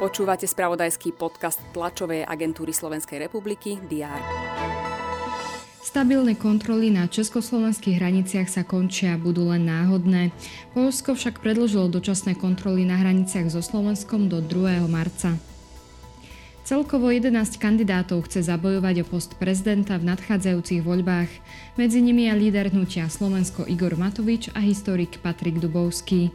[0.00, 4.16] Počúvate spravodajský podcast tlačovej agentúry Slovenskej republiky DR.
[5.84, 10.32] Stabilné kontroly na československých hraniciach sa končia a budú len náhodné.
[10.72, 14.88] Polsko však predložilo dočasné kontroly na hraniciach so Slovenskom do 2.
[14.88, 15.49] marca.
[16.70, 21.26] Celkovo 11 kandidátov chce zabojovať o post prezidenta v nadchádzajúcich voľbách.
[21.74, 26.30] Medzi nimi je líder hnutia Slovensko Igor Matovič a historik Patrik Dubovský.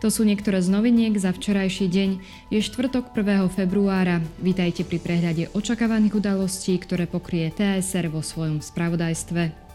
[0.00, 2.10] To sú niektoré z noviniek za včerajší deň.
[2.48, 3.52] Je štvrtok 1.
[3.52, 4.24] februára.
[4.40, 9.65] Vítajte pri prehľade očakávaných udalostí, ktoré pokrie TSR vo svojom spravodajstve.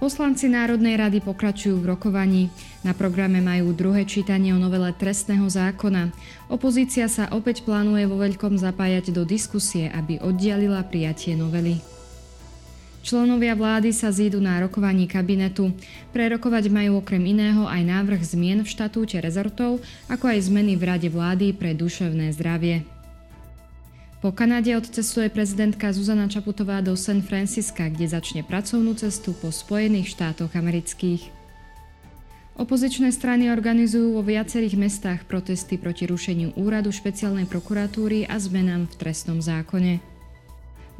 [0.00, 2.48] Poslanci Národnej rady pokračujú v rokovaní.
[2.80, 6.08] Na programe majú druhé čítanie o novele trestného zákona.
[6.48, 11.84] Opozícia sa opäť plánuje vo veľkom zapájať do diskusie, aby oddialila prijatie novely.
[13.04, 15.68] Členovia vlády sa zídu na rokovaní kabinetu.
[16.16, 21.08] Prerokovať majú okrem iného aj návrh zmien v štatúte rezortov, ako aj zmeny v rade
[21.12, 22.99] vlády pre duševné zdravie.
[24.20, 30.12] Po Kanade odcestuje prezidentka Zuzana Čaputová do San Francisca, kde začne pracovnú cestu po Spojených
[30.12, 31.32] štátoch amerických.
[32.60, 38.98] Opozičné strany organizujú vo viacerých mestách protesty proti rušeniu úradu špeciálnej prokuratúry a zmenám v
[39.00, 40.04] trestnom zákone.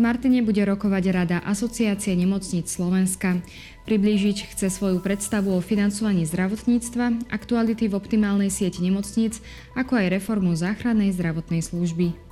[0.01, 3.45] Martine bude rokovať Rada Asociácie nemocníc Slovenska.
[3.85, 9.45] Priblížiť chce svoju predstavu o financovaní zdravotníctva, aktuality v optimálnej sieti nemocníc,
[9.77, 12.30] ako aj reformu záchrannej zdravotnej služby.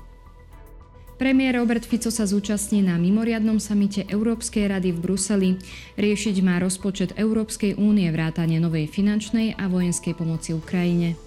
[1.19, 5.51] Premiér Robert Fico sa zúčastní na mimoriadnom samite Európskej rady v Bruseli.
[5.99, 11.19] Riešiť má rozpočet Európskej únie vrátane novej finančnej a vojenskej pomoci Ukrajine.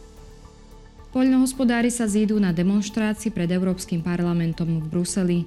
[1.12, 5.39] Poľnohospodári sa zídu na demonstrácii pred Európskym parlamentom v Bruseli.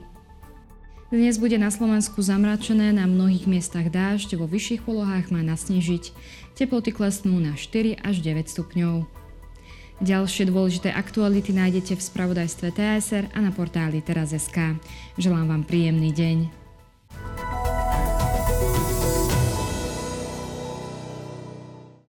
[1.09, 6.13] Dnes bude na Slovensku zamračené, na mnohých miestach dážď, vo vyšších polohách má nasnežiť.
[6.53, 9.24] Teploty klesnú na 4 až 9 stupňov.
[10.03, 14.75] Ďalšie dôležité aktuality nájdete v spravodajstve TSR a na portáli teraz.sk.
[15.15, 16.64] Želám vám príjemný deň.